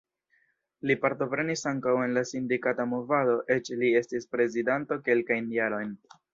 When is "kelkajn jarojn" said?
5.07-5.97